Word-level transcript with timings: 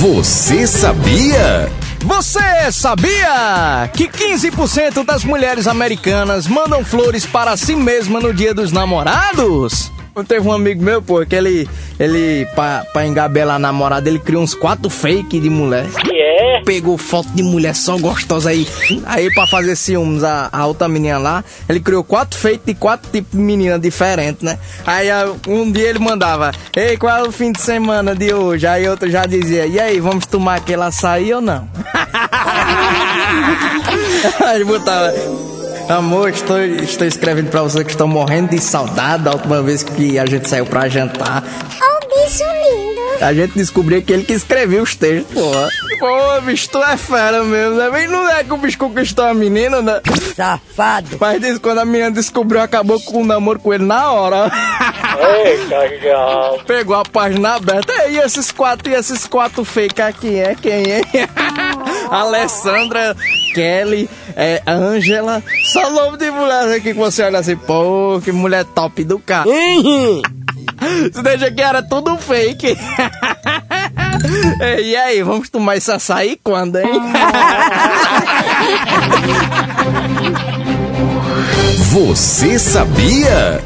Você 0.00 0.66
sabia? 0.66 1.70
Você 2.00 2.72
sabia 2.72 3.88
que 3.94 4.08
15% 4.08 5.04
das 5.04 5.24
mulheres 5.24 5.66
americanas 5.66 6.46
mandam 6.46 6.84
flores 6.84 7.24
para 7.24 7.56
si 7.56 7.76
mesma 7.76 8.20
no 8.20 8.34
dia 8.34 8.52
dos 8.52 8.72
namorados? 8.72 9.93
Teve 10.22 10.46
um 10.46 10.52
amigo 10.52 10.82
meu, 10.82 11.02
pô, 11.02 11.26
que 11.26 11.34
ele, 11.34 11.68
ele 11.98 12.46
pra, 12.54 12.84
pra 12.92 13.04
engabelar 13.04 13.56
a 13.56 13.58
namorada, 13.58 14.08
ele 14.08 14.20
criou 14.20 14.42
uns 14.42 14.54
quatro 14.54 14.88
fake 14.88 15.40
de 15.40 15.50
mulher. 15.50 15.86
Que 15.90 16.14
é? 16.14 16.62
Pegou 16.64 16.96
foto 16.96 17.28
de 17.30 17.42
mulher 17.42 17.74
só 17.74 17.98
gostosa 17.98 18.50
aí. 18.50 18.66
Aí, 19.06 19.32
pra 19.34 19.46
fazer 19.46 19.74
ciúmes 19.74 20.22
a, 20.22 20.48
a 20.52 20.66
outra 20.66 20.88
menina 20.88 21.18
lá, 21.18 21.44
ele 21.68 21.80
criou 21.80 22.04
quatro 22.04 22.38
fake 22.38 22.64
de 22.64 22.74
quatro 22.74 23.10
tipos 23.10 23.32
de 23.32 23.38
menina 23.38 23.78
diferentes, 23.78 24.42
né? 24.42 24.58
Aí, 24.86 25.08
um 25.48 25.70
dia 25.70 25.90
ele 25.90 25.98
mandava, 25.98 26.52
ei, 26.76 26.96
qual 26.96 27.16
é 27.16 27.28
o 27.28 27.32
fim 27.32 27.50
de 27.50 27.60
semana 27.60 28.14
de 28.14 28.32
hoje? 28.32 28.66
Aí 28.66 28.88
outro 28.88 29.10
já 29.10 29.26
dizia, 29.26 29.66
e 29.66 29.80
aí, 29.80 29.98
vamos 29.98 30.26
tomar 30.26 30.56
aquele 30.56 30.82
açaí 30.82 31.34
ou 31.34 31.40
não? 31.40 31.68
Aí 34.44 34.56
ele 34.56 34.64
botava. 34.64 35.12
Amor, 35.88 36.30
estou, 36.30 36.60
estou 36.60 37.06
escrevendo 37.06 37.50
pra 37.50 37.62
você 37.62 37.84
que 37.84 37.90
estou 37.90 38.08
morrendo 38.08 38.50
de 38.50 38.60
saudade 38.60 39.24
da 39.24 39.32
última 39.32 39.62
vez 39.62 39.82
que 39.82 40.18
a 40.18 40.24
gente 40.24 40.48
saiu 40.48 40.64
pra 40.64 40.88
jantar. 40.88 41.42
Oh, 41.44 42.06
bicho 42.06 42.42
lindo. 42.42 43.24
A 43.24 43.32
gente 43.32 43.52
descobriu 43.52 44.02
que 44.02 44.12
ele 44.12 44.24
que 44.24 44.32
escreveu 44.32 44.82
os 44.82 44.96
textos, 44.96 45.32
porra. 45.32 45.68
Pô, 45.98 46.40
bicho, 46.42 46.68
tu 46.70 46.82
é 46.82 46.96
fera 46.96 47.44
mesmo, 47.44 47.76
né? 47.76 47.88
Mas 47.90 48.10
não 48.10 48.28
é 48.28 48.42
que 48.42 48.52
o 48.52 48.56
bicho 48.56 48.78
conquistou 48.78 49.24
a 49.24 49.34
menina, 49.34 49.80
né? 49.80 50.00
Safado. 50.34 51.16
Mas 51.20 51.40
diz, 51.40 51.58
quando 51.58 51.78
a 51.78 51.84
menina 51.84 52.10
descobriu, 52.10 52.60
acabou 52.60 53.00
com 53.00 53.22
o 53.22 53.24
namoro 53.24 53.60
com 53.60 53.72
ele 53.72 53.84
na 53.84 54.10
hora. 54.10 54.50
Eita, 55.44 55.98
já. 56.02 56.64
Pegou 56.66 56.96
a 56.96 57.04
página 57.04 57.54
aberta. 57.54 57.92
E 58.08 58.18
esses 58.18 58.50
quatro, 58.50 58.90
e 58.90 58.94
esses 58.94 59.26
quatro 59.26 59.64
fake 59.64 60.02
aqui, 60.02 60.38
é 60.40 60.54
quem 60.54 60.82
é? 60.90 61.02
Alessandra, 62.14 63.16
Kelly, 63.54 64.08
é, 64.36 64.62
Angela. 64.66 65.42
Só 65.72 65.90
nome 65.90 66.16
de 66.16 66.30
mulher 66.30 66.76
aqui 66.76 66.92
que 66.92 66.98
você 66.98 67.24
olha 67.24 67.40
assim, 67.40 67.56
pô, 67.56 68.20
que 68.22 68.30
mulher 68.30 68.64
top 68.64 69.02
do 69.02 69.18
carro. 69.18 69.50
Você 71.12 71.22
deixa 71.22 71.50
que 71.50 71.60
era 71.60 71.82
tudo 71.82 72.16
fake. 72.16 72.76
e 74.84 74.96
aí, 74.96 75.22
vamos 75.22 75.50
tomar 75.50 75.76
esse 75.76 75.90
açaí 75.90 76.38
quando, 76.42 76.76
hein? 76.78 76.86
Você 81.90 82.58
sabia? 82.58 83.62